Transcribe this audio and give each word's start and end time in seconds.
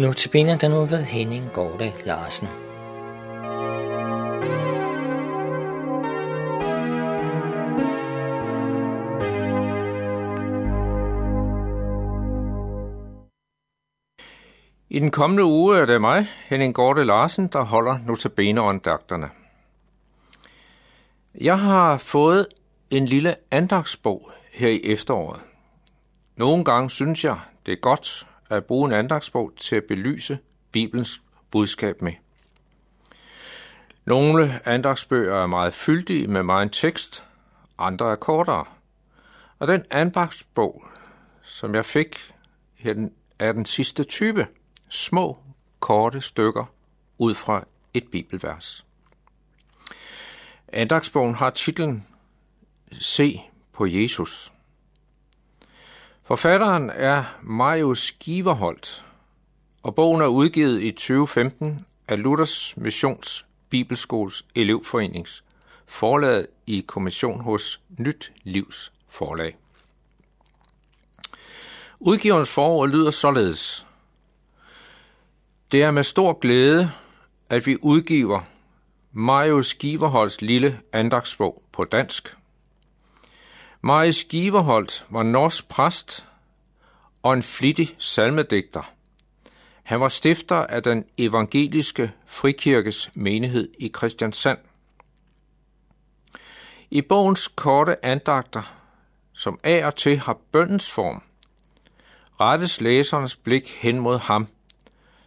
Nu 0.00 0.12
til 0.12 0.32
den 0.32 0.70
nu 0.70 0.84
ved 0.84 1.04
Henning 1.04 1.52
Gorte 1.52 1.92
Larsen. 2.06 2.48
I 14.88 14.98
den 14.98 15.10
kommende 15.10 15.44
uge 15.44 15.78
er 15.78 15.84
det 15.84 16.00
mig, 16.00 16.26
Henning 16.46 16.74
Gorte 16.74 17.04
Larsen, 17.04 17.48
der 17.48 17.62
holder 17.62 17.98
notabeneåndagterne. 18.06 19.30
Jeg 21.40 21.60
har 21.60 21.98
fået 21.98 22.46
en 22.90 23.06
lille 23.06 23.34
andagsbog 23.50 24.30
her 24.52 24.68
i 24.68 24.80
efteråret. 24.84 25.40
Nogle 26.36 26.64
gange 26.64 26.90
synes 26.90 27.24
jeg, 27.24 27.38
det 27.66 27.72
er 27.72 27.80
godt 27.80 28.26
at 28.50 28.64
bruge 28.64 28.88
en 28.88 28.92
andagsbog 28.92 29.52
til 29.56 29.76
at 29.76 29.84
belyse 29.84 30.38
Bibelens 30.72 31.22
budskab 31.50 32.02
med. 32.02 32.12
Nogle 34.04 34.68
andagsbøger 34.68 35.34
er 35.34 35.46
meget 35.46 35.74
fyldige 35.74 36.26
med 36.26 36.42
meget 36.42 36.72
tekst, 36.72 37.24
andre 37.78 38.12
er 38.12 38.16
kortere. 38.16 38.64
Og 39.58 39.68
den 39.68 39.84
andagsbog, 39.90 40.84
som 41.42 41.74
jeg 41.74 41.84
fik, 41.84 42.34
er 43.38 43.52
den 43.52 43.66
sidste 43.66 44.04
type. 44.04 44.46
Små, 44.88 45.38
korte 45.80 46.20
stykker 46.20 46.64
ud 47.18 47.34
fra 47.34 47.64
et 47.94 48.04
bibelvers. 48.12 48.86
Andagsbogen 50.68 51.34
har 51.34 51.50
titlen 51.50 52.06
Se 52.92 53.40
på 53.72 53.86
Jesus. 53.86 54.52
Forfatteren 56.30 56.90
er 56.90 57.24
Marius 57.42 58.12
Giverholt, 58.12 59.04
og 59.82 59.94
bogen 59.94 60.20
er 60.20 60.26
udgivet 60.26 60.82
i 60.82 60.90
2015 60.90 61.86
af 62.08 62.22
Luthers 62.22 62.76
Missions 62.76 63.46
Bibelskoles 63.70 64.44
elevforenings 64.54 65.44
forlaget 65.86 66.46
i 66.66 66.84
kommission 66.86 67.40
hos 67.40 67.80
Nyt 67.98 68.32
Livs 68.42 68.92
forlag. 69.08 69.56
Udgiverens 72.00 72.54
forord 72.54 72.88
lyder 72.88 73.10
således. 73.10 73.86
Det 75.72 75.82
er 75.82 75.90
med 75.90 76.02
stor 76.02 76.32
glæde, 76.32 76.90
at 77.48 77.66
vi 77.66 77.76
udgiver 77.82 78.40
Marius 79.12 79.74
Giverholds 79.74 80.40
lille 80.40 80.80
andagsbog 80.92 81.62
på 81.72 81.84
dansk– 81.84 82.36
Marie 83.82 84.12
Skiverholt 84.12 85.06
var 85.10 85.22
norsk 85.22 85.68
præst 85.68 86.26
og 87.22 87.32
en 87.32 87.42
flittig 87.42 87.96
salmedigter. 87.98 88.92
Han 89.82 90.00
var 90.00 90.08
stifter 90.08 90.56
af 90.56 90.82
den 90.82 91.04
evangeliske 91.18 92.12
frikirkes 92.26 93.10
menighed 93.14 93.68
i 93.78 93.88
Kristiansand. 93.88 94.58
I 96.90 97.02
bogens 97.02 97.48
korte 97.48 98.04
andagter, 98.04 98.74
som 99.32 99.60
af 99.64 99.86
og 99.86 99.96
til 99.96 100.18
har 100.18 100.38
bøndens 100.52 100.90
form, 100.90 101.22
rettes 102.40 102.80
læsernes 102.80 103.36
blik 103.36 103.68
hen 103.68 103.98
mod 103.98 104.18
ham, 104.18 104.46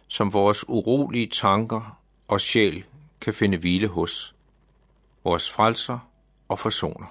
som 0.08 0.32
vores 0.32 0.68
urolige 0.68 1.26
tanker 1.26 1.98
og 2.28 2.40
sjæl 2.40 2.84
kan 3.20 3.34
finde 3.34 3.58
hvile 3.58 3.88
hos, 3.88 4.34
vores 5.24 5.50
frelser 5.50 5.98
og 6.48 6.58
forsoner. 6.58 7.06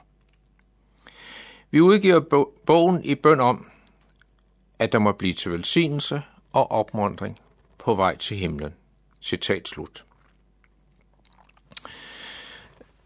Vi 1.74 1.82
udgiver 1.82 2.46
bogen 2.66 3.04
i 3.04 3.16
bøn 3.16 3.40
om, 3.40 3.68
at 4.80 4.92
der 4.92 5.00
må 5.00 5.12
blive 5.12 5.34
til 5.34 5.52
velsignelse 5.52 6.22
og 6.52 6.72
opmundring 6.72 7.40
på 7.78 7.96
vej 7.96 8.18
til 8.18 8.38
himlen. 8.38 8.76
Citat 9.22 9.68
slut. 9.68 10.06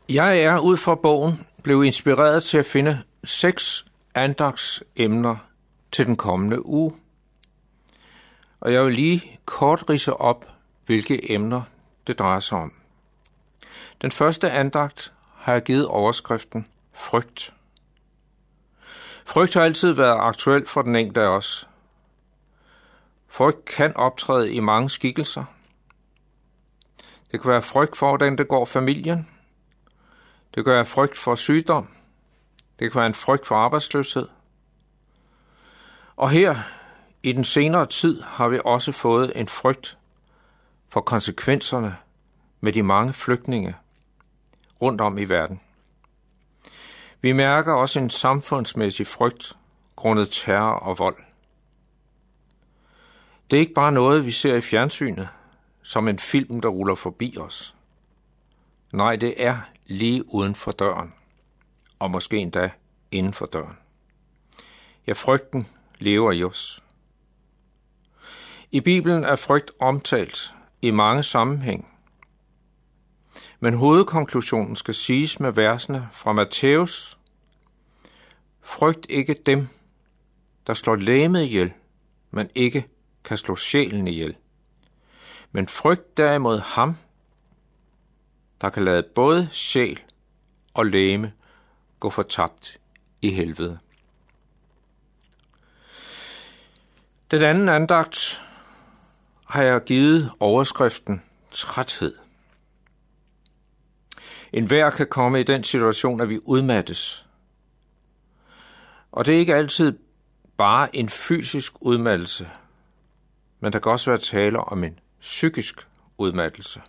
Jeg 0.09 0.41
er 0.41 0.59
ud 0.59 0.77
fra 0.77 0.95
bogen 0.95 1.47
blevet 1.63 1.85
inspireret 1.85 2.43
til 2.43 2.57
at 2.57 2.65
finde 2.65 3.03
seks 3.23 3.85
andagsemner 4.15 5.35
til 5.91 6.05
den 6.05 6.15
kommende 6.15 6.65
uge. 6.65 6.91
Og 8.59 8.73
jeg 8.73 8.85
vil 8.85 8.93
lige 8.93 9.39
kort 9.45 9.89
rise 9.89 10.13
op, 10.13 10.45
hvilke 10.85 11.31
emner 11.31 11.61
det 12.07 12.19
drejer 12.19 12.39
sig 12.39 12.57
om. 12.57 12.73
Den 14.01 14.11
første 14.11 14.51
andagt 14.51 15.13
har 15.35 15.53
jeg 15.53 15.63
givet 15.63 15.87
overskriften 15.87 16.67
Frygt. 16.93 17.53
Frygt 19.27 19.53
har 19.53 19.61
altid 19.61 19.91
været 19.91 20.17
aktuel 20.19 20.67
for 20.67 20.81
den 20.81 20.95
enkelte 20.95 21.21
af 21.21 21.27
os. 21.27 21.69
Frygt 23.27 23.65
kan 23.65 23.95
optræde 23.95 24.53
i 24.53 24.59
mange 24.59 24.89
skikkelser. 24.89 25.43
Det 27.31 27.41
kan 27.41 27.51
være 27.51 27.61
frygt 27.61 27.97
for, 27.97 28.07
hvordan 28.07 28.37
det 28.37 28.47
går 28.47 28.65
familien. 28.65 29.27
Det 30.55 30.63
kan 30.63 30.73
være 30.73 30.85
frygt 30.85 31.17
for 31.17 31.35
sygdom. 31.35 31.87
Det 32.79 32.91
kan 32.91 32.99
være 32.99 33.07
en 33.07 33.13
frygt 33.13 33.47
for 33.47 33.55
arbejdsløshed. 33.55 34.27
Og 36.15 36.29
her 36.29 36.55
i 37.23 37.31
den 37.31 37.45
senere 37.45 37.85
tid 37.85 38.21
har 38.21 38.47
vi 38.47 38.59
også 38.65 38.91
fået 38.91 39.31
en 39.35 39.47
frygt 39.47 39.97
for 40.89 41.01
konsekvenserne 41.01 41.97
med 42.61 42.73
de 42.73 42.83
mange 42.83 43.13
flygtninge 43.13 43.75
rundt 44.81 45.01
om 45.01 45.17
i 45.17 45.23
verden. 45.23 45.61
Vi 47.21 47.31
mærker 47.31 47.73
også 47.73 47.99
en 47.99 48.09
samfundsmæssig 48.09 49.07
frygt 49.07 49.57
grundet 49.95 50.29
terror 50.31 50.79
og 50.79 50.99
vold. 50.99 51.17
Det 53.51 53.57
er 53.57 53.61
ikke 53.61 53.73
bare 53.73 53.91
noget, 53.91 54.25
vi 54.25 54.31
ser 54.31 54.55
i 54.55 54.61
fjernsynet, 54.61 55.29
som 55.81 56.07
en 56.07 56.19
film, 56.19 56.61
der 56.61 56.69
ruller 56.69 56.95
forbi 56.95 57.37
os. 57.39 57.75
Nej, 58.93 59.15
det 59.15 59.43
er 59.43 59.57
lige 59.85 60.33
uden 60.33 60.55
for 60.55 60.71
døren, 60.71 61.13
og 61.99 62.11
måske 62.11 62.37
endda 62.37 62.69
inden 63.11 63.33
for 63.33 63.45
døren. 63.45 63.77
Ja, 65.07 65.13
frygten 65.13 65.67
lever 65.99 66.31
i 66.31 66.43
os. 66.43 66.83
I 68.71 68.81
Bibelen 68.81 69.23
er 69.23 69.35
frygt 69.35 69.71
omtalt 69.79 70.53
i 70.81 70.91
mange 70.91 71.23
sammenhæng, 71.23 71.96
men 73.59 73.73
hovedkonklusionen 73.73 74.75
skal 74.75 74.93
siges 74.93 75.39
med 75.39 75.51
versene 75.51 76.09
fra 76.11 76.33
Matthæus. 76.33 77.17
Frygt 78.61 79.05
ikke 79.09 79.35
dem, 79.45 79.67
der 80.67 80.73
slår 80.73 80.95
lægemet 80.95 81.43
ihjel, 81.43 81.73
men 82.31 82.49
ikke 82.55 82.87
kan 83.23 83.37
slå 83.37 83.55
sjælen 83.55 84.07
ihjel. 84.07 84.35
Men 85.51 85.67
frygt 85.67 86.17
derimod 86.17 86.59
ham, 86.59 86.97
der 88.61 88.69
kan 88.69 88.83
lade 88.83 89.03
både 89.15 89.49
sjæl 89.51 90.01
og 90.73 90.85
læme 90.85 91.33
gå 91.99 92.09
fortabt 92.09 92.77
i 93.21 93.31
helvede. 93.31 93.79
Den 97.31 97.41
anden 97.41 97.69
andagt 97.69 98.41
har 99.45 99.63
jeg 99.63 99.83
givet 99.83 100.31
overskriften 100.39 101.21
træthed. 101.51 102.26
En 104.53 104.65
hver 104.65 104.89
kan 104.89 105.07
komme 105.07 105.39
i 105.39 105.43
den 105.43 105.63
situation, 105.63 106.21
at 106.21 106.29
vi 106.29 106.39
udmattes. 106.45 107.27
Og 109.11 109.25
det 109.25 109.35
er 109.35 109.39
ikke 109.39 109.55
altid 109.55 109.99
bare 110.57 110.95
en 110.95 111.09
fysisk 111.09 111.73
udmattelse, 111.81 112.49
men 113.59 113.73
der 113.73 113.79
kan 113.79 113.91
også 113.91 114.09
være 114.09 114.19
tale 114.19 114.59
om 114.59 114.83
en 114.83 114.99
psykisk 115.21 115.87
udmattelse. 116.17 116.81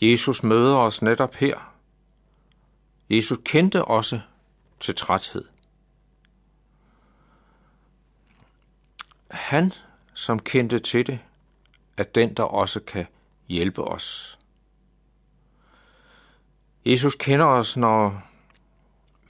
Jesus 0.00 0.42
møder 0.42 0.76
os 0.76 1.02
netop 1.02 1.34
her. 1.34 1.74
Jesus 3.10 3.38
kendte 3.44 3.84
også 3.84 4.20
til 4.80 4.94
træthed. 4.94 5.44
Han, 9.30 9.72
som 10.14 10.38
kendte 10.38 10.78
til 10.78 11.06
det, 11.06 11.18
er 11.96 12.02
den, 12.02 12.34
der 12.34 12.42
også 12.42 12.80
kan 12.80 13.06
hjælpe 13.48 13.84
os. 13.84 14.37
Jesus 16.84 17.14
kender 17.14 17.46
os, 17.46 17.76
når 17.76 18.22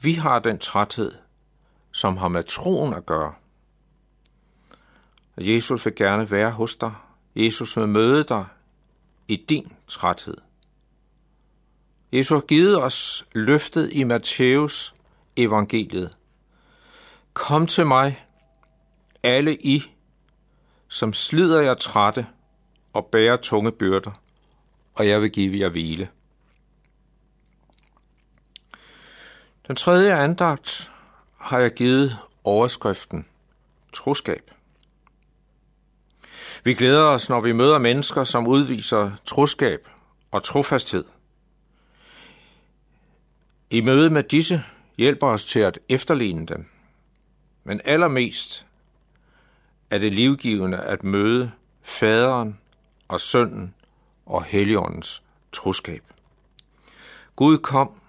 vi 0.00 0.12
har 0.12 0.38
den 0.38 0.58
træthed, 0.58 1.12
som 1.92 2.16
har 2.16 2.28
med 2.28 2.42
troen 2.42 2.94
at 2.94 3.06
gøre. 3.06 3.34
Og 5.36 5.48
Jesus 5.48 5.86
vil 5.86 5.94
gerne 5.94 6.30
være 6.30 6.50
hos 6.50 6.76
dig. 6.76 6.94
Jesus 7.36 7.76
vil 7.76 7.88
møde 7.88 8.24
dig 8.24 8.46
i 9.28 9.36
din 9.36 9.72
træthed. 9.88 10.36
Jesus 12.12 12.36
har 12.36 12.46
givet 12.46 12.82
os 12.82 13.26
løftet 13.32 13.92
i 13.92 14.04
Matthæus 14.04 14.94
evangeliet. 15.36 16.16
Kom 17.32 17.66
til 17.66 17.86
mig, 17.86 18.26
alle 19.22 19.56
I, 19.56 19.82
som 20.88 21.12
slider 21.12 21.60
jer 21.60 21.74
trætte 21.74 22.26
og 22.92 23.06
bærer 23.06 23.36
tunge 23.36 23.72
byrder, 23.72 24.10
og 24.94 25.08
jeg 25.08 25.22
vil 25.22 25.30
give 25.30 25.60
jer 25.60 25.68
hvile. 25.68 26.08
Den 29.68 29.76
tredje 29.76 30.14
andagt 30.14 30.90
har 31.36 31.58
jeg 31.58 31.74
givet 31.74 32.18
overskriften 32.44 33.26
troskab. 33.92 34.50
Vi 36.64 36.74
glæder 36.74 37.02
os, 37.02 37.28
når 37.28 37.40
vi 37.40 37.52
møder 37.52 37.78
mennesker, 37.78 38.24
som 38.24 38.46
udviser 38.46 39.10
troskab 39.24 39.88
og 40.30 40.42
trofasthed. 40.42 41.04
I 43.70 43.80
møde 43.80 44.10
med 44.10 44.22
disse 44.22 44.62
hjælper 44.96 45.26
os 45.26 45.44
til 45.44 45.60
at 45.60 45.78
efterligne 45.88 46.46
dem. 46.46 46.66
Men 47.64 47.80
allermest 47.84 48.66
er 49.90 49.98
det 49.98 50.12
livgivende 50.12 50.78
at 50.78 51.04
møde 51.04 51.52
faderen 51.82 52.58
og 53.08 53.20
sønnen 53.20 53.74
og 54.26 54.44
helligåndens 54.44 55.22
troskab. 55.52 56.02
Gud 57.36 57.58
kom 57.58 58.00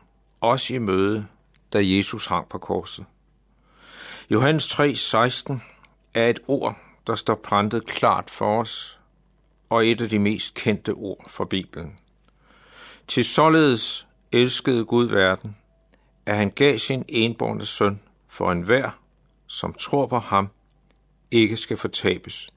også 0.42 0.74
i 0.74 0.78
møde, 0.78 1.28
da 1.74 1.80
Jesus 1.82 2.26
hang 2.26 2.50
på 2.50 2.58
korset. 2.58 3.06
Johannes 4.30 4.68
3:16 4.68 5.62
er 6.14 6.28
et 6.28 6.40
ord, 6.48 6.78
der 7.08 7.16
står 7.16 7.36
printet 7.36 7.86
klart 7.86 8.30
for 8.30 8.60
os, 8.60 9.00
og 9.70 9.88
et 9.88 10.02
af 10.02 10.10
de 10.10 10.20
mest 10.20 10.54
kendte 10.54 10.94
ord 10.94 11.30
fra 11.30 11.46
Bibelen. 11.46 12.00
Til 13.08 13.26
således 13.26 14.08
elskede 14.32 14.86
Gud 14.86 15.06
verden, 15.06 15.58
at 16.26 16.36
han 16.36 16.52
gav 16.52 16.78
sin 16.78 17.06
enborne 17.08 17.66
søn 17.66 18.02
for 18.28 18.52
enhver, 18.52 18.92
som 19.48 19.74
tror 19.74 20.08
på 20.08 20.20
ham, 20.20 20.50
ikke 21.32 21.58
skal 21.58 21.78
fortabes, 21.78 22.50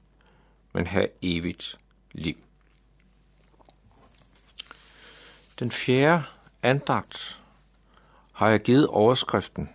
men 0.72 0.86
have 0.86 1.08
evigt 1.22 1.78
liv. 2.12 2.36
Den 5.58 5.70
fjerde 5.70 6.22
andagt 6.62 7.41
har 8.42 8.48
jeg 8.48 8.60
givet 8.60 8.86
overskriften 8.86 9.68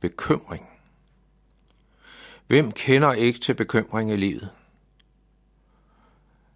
bekymring. 0.00 0.68
Hvem 2.46 2.72
kender 2.72 3.12
ikke 3.12 3.38
til 3.38 3.54
bekymring 3.54 4.12
i 4.12 4.16
livet? 4.16 4.50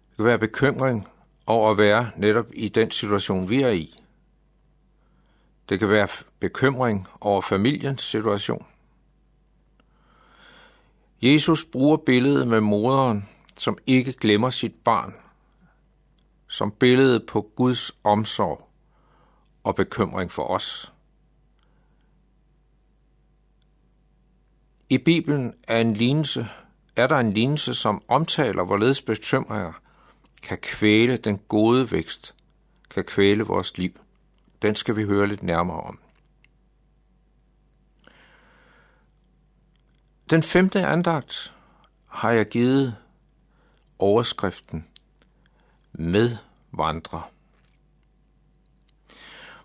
Det 0.09 0.15
kan 0.17 0.25
være 0.25 0.39
bekymring 0.39 1.07
over 1.45 1.71
at 1.71 1.77
være 1.77 2.11
netop 2.17 2.45
i 2.53 2.69
den 2.69 2.91
situation, 2.91 3.49
vi 3.49 3.61
er 3.61 3.69
i. 3.69 3.95
Det 5.69 5.79
kan 5.79 5.89
være 5.89 6.07
bekymring 6.39 7.07
over 7.21 7.41
familiens 7.41 8.01
situation. 8.01 8.65
Jesus 11.21 11.65
bruger 11.65 11.97
billedet 11.97 12.47
med 12.47 12.61
moderen, 12.61 13.29
som 13.57 13.77
ikke 13.87 14.13
glemmer 14.13 14.49
sit 14.49 14.75
barn, 14.83 15.15
som 16.47 16.71
billede 16.71 17.19
på 17.19 17.51
Guds 17.55 17.91
omsorg 18.03 18.69
og 19.63 19.75
bekymring 19.75 20.31
for 20.31 20.43
os. 20.43 20.93
I 24.89 24.97
Bibelen 24.97 25.53
er, 25.67 25.81
en 25.81 25.93
lignelse, 25.93 26.47
er 26.95 27.07
der 27.07 27.17
en 27.17 27.33
lignelse, 27.33 27.73
som 27.73 28.03
omtaler, 28.07 28.63
hvorledes 28.63 29.01
bekymringer 29.01 29.73
kan 30.43 30.57
kvæle 30.57 31.17
den 31.17 31.37
gode 31.37 31.91
vækst, 31.91 32.35
kan 32.89 33.03
kvæle 33.03 33.43
vores 33.43 33.77
liv. 33.77 33.99
Den 34.61 34.75
skal 34.75 34.95
vi 34.95 35.03
høre 35.03 35.27
lidt 35.27 35.43
nærmere 35.43 35.81
om. 35.81 35.99
Den 40.29 40.43
femte 40.43 40.85
andagt 40.85 41.53
har 42.07 42.31
jeg 42.31 42.45
givet 42.45 42.95
overskriften 43.99 44.87
med 45.93 46.37
vandre. 46.71 47.21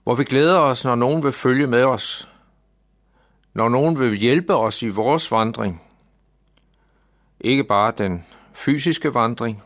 Hvor 0.02 0.14
vi 0.14 0.24
glæder 0.24 0.58
os, 0.58 0.84
når 0.84 0.94
nogen 0.94 1.22
vil 1.22 1.32
følge 1.32 1.66
med 1.66 1.84
os, 1.84 2.28
når 3.54 3.68
nogen 3.68 3.98
vil 3.98 4.16
hjælpe 4.16 4.54
os 4.54 4.82
i 4.82 4.88
vores 4.88 5.30
vandring. 5.30 5.82
Ikke 7.40 7.64
bare 7.64 7.92
den 7.98 8.26
fysiske 8.52 9.14
vandring, 9.14 9.62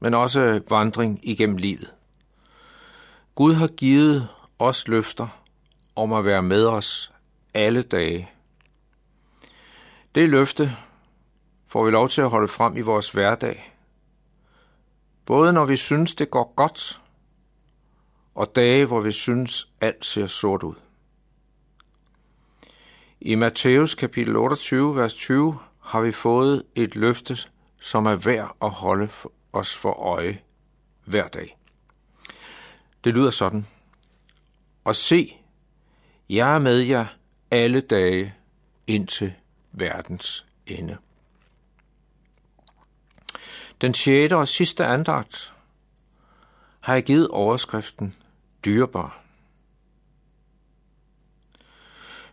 men 0.00 0.14
også 0.14 0.60
vandring 0.68 1.20
igennem 1.22 1.56
livet. 1.56 1.94
Gud 3.34 3.54
har 3.54 3.68
givet 3.68 4.28
os 4.58 4.88
løfter 4.88 5.28
om 5.96 6.12
at 6.12 6.24
være 6.24 6.42
med 6.42 6.66
os 6.66 7.12
alle 7.54 7.82
dage. 7.82 8.30
Det 10.14 10.28
løfte 10.28 10.76
får 11.66 11.84
vi 11.84 11.90
lov 11.90 12.08
til 12.08 12.20
at 12.20 12.30
holde 12.30 12.48
frem 12.48 12.76
i 12.76 12.80
vores 12.80 13.10
hverdag. 13.10 13.74
Både 15.26 15.52
når 15.52 15.64
vi 15.64 15.76
synes, 15.76 16.14
det 16.14 16.30
går 16.30 16.54
godt, 16.56 17.00
og 18.34 18.56
dage, 18.56 18.86
hvor 18.86 19.00
vi 19.00 19.12
synes, 19.12 19.68
alt 19.80 20.04
ser 20.04 20.26
sort 20.26 20.62
ud. 20.62 20.74
I 23.22 23.34
Matthæus 23.34 23.94
kapitel 23.94 24.36
28, 24.36 24.96
vers 24.96 25.14
20, 25.14 25.58
har 25.80 26.00
vi 26.00 26.12
fået 26.12 26.62
et 26.74 26.96
løfte, 26.96 27.36
som 27.80 28.06
er 28.06 28.14
værd 28.14 28.56
at 28.62 28.70
holde 28.70 29.08
os 29.52 29.76
for 29.76 29.92
øje 29.92 30.40
hver 31.04 31.28
dag. 31.28 31.58
Det 33.04 33.14
lyder 33.14 33.30
sådan. 33.30 33.66
Og 34.84 34.96
se, 34.96 35.36
jeg 36.28 36.54
er 36.54 36.58
med 36.58 36.78
jer 36.78 37.06
alle 37.50 37.80
dage 37.80 38.34
indtil 38.86 39.34
verdens 39.72 40.46
ende. 40.66 40.96
Den 43.80 43.94
sjette 43.94 44.36
og 44.36 44.48
sidste 44.48 44.86
andagt 44.86 45.52
har 46.80 46.94
jeg 46.94 47.04
givet 47.04 47.28
overskriften 47.28 48.16
Dyrbar. 48.64 49.29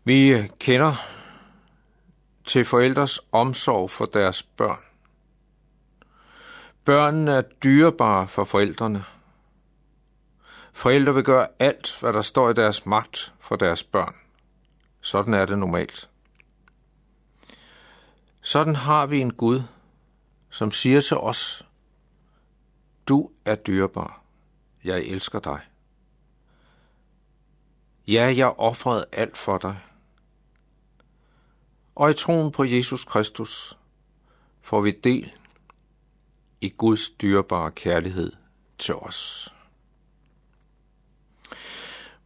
Vi 0.07 0.47
kender 0.59 0.93
til 2.45 2.65
forældres 2.65 3.19
omsorg 3.31 3.91
for 3.91 4.05
deres 4.05 4.43
børn. 4.43 4.79
Børnene 6.85 7.31
er 7.31 7.41
dyrebare 7.41 8.27
for 8.27 8.43
forældrene. 8.43 9.03
Forældre 10.73 11.13
vil 11.13 11.23
gøre 11.23 11.47
alt, 11.59 11.97
hvad 11.99 12.13
der 12.13 12.21
står 12.21 12.49
i 12.49 12.53
deres 12.53 12.85
magt 12.85 13.33
for 13.39 13.55
deres 13.55 13.83
børn. 13.83 14.15
Sådan 15.01 15.33
er 15.33 15.45
det 15.45 15.59
normalt. 15.59 16.09
Sådan 18.41 18.75
har 18.75 19.05
vi 19.05 19.19
en 19.19 19.33
Gud, 19.33 19.61
som 20.49 20.71
siger 20.71 21.01
til 21.01 21.17
os, 21.17 21.67
du 23.07 23.31
er 23.45 23.55
dyrebar. 23.55 24.21
jeg 24.83 24.99
elsker 24.99 25.39
dig. 25.39 25.59
Ja, 28.07 28.33
jeg 28.37 28.47
offrede 28.47 29.05
alt 29.11 29.37
for 29.37 29.57
dig. 29.57 29.79
Og 31.97 32.09
i 32.09 32.13
troen 32.13 32.51
på 32.51 32.63
Jesus 32.63 33.05
Kristus 33.05 33.77
får 34.61 34.81
vi 34.81 34.91
del 34.91 35.31
i 36.61 36.69
Guds 36.69 37.09
dyrbare 37.09 37.71
kærlighed 37.71 38.31
til 38.77 38.95
os. 38.95 39.53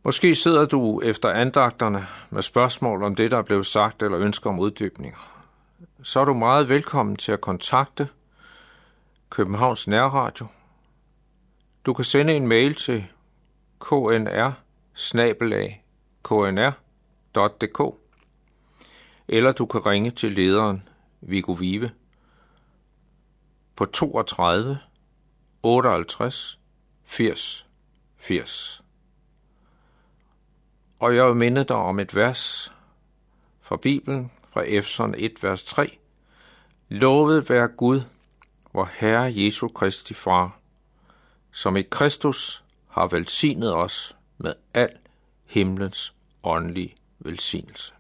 Måske 0.04 0.36
sidder 0.36 0.66
du 0.66 1.02
efter 1.02 1.30
andagterne 1.30 2.08
med 2.30 2.42
spørgsmål 2.42 3.04
om 3.04 3.16
det, 3.16 3.32
der 3.32 3.38
er 3.38 3.42
blevet 3.42 3.66
sagt, 3.66 4.04
eller 4.04 4.20
ønsker 4.20 4.50
om 4.50 4.60
uddybninger. 4.60 5.46
Så 6.04 6.20
er 6.20 6.26
du 6.26 6.34
meget 6.34 6.70
velkommen 6.70 7.16
til 7.16 7.32
at 7.32 7.42
kontakte 7.42 8.08
Københavns 9.30 9.88
Nærradio. 9.88 10.48
Du 11.86 11.94
kan 11.94 12.06
sende 12.06 12.34
en 12.34 12.48
mail 12.48 12.76
til 12.76 13.08
knr 13.80 14.52
knr.dk 16.24 18.01
eller 19.32 19.52
du 19.52 19.66
kan 19.66 19.86
ringe 19.86 20.12
til 20.12 20.32
lederen 20.32 20.90
Viggo 21.22 21.52
Vive 21.52 21.92
på 23.76 23.86
32 23.86 24.80
58 25.64 26.60
80 27.06 27.68
80. 28.18 28.84
Og 31.00 31.16
jeg 31.16 31.28
vil 31.28 31.36
minde 31.36 31.64
dig 31.64 31.76
om 31.76 32.00
et 32.00 32.16
vers 32.16 32.74
fra 33.62 33.78
Bibelen, 33.78 34.32
fra 34.50 34.64
Efeson 34.68 35.16
1, 35.18 35.44
vers 35.44 35.64
3. 35.64 35.98
Lovet 36.90 37.50
være 37.50 37.68
Gud, 37.68 38.02
vor 38.74 38.90
Herre 38.94 39.34
Jesu 39.36 39.68
Kristi 39.68 40.14
Far, 40.14 40.60
som 41.52 41.78
i 41.78 41.82
Kristus 41.82 42.64
har 42.88 43.08
velsignet 43.08 43.76
os 43.76 44.16
med 44.38 44.54
al 44.74 44.98
himlens 45.46 46.14
åndelige 46.44 46.96
velsignelse. 47.20 47.94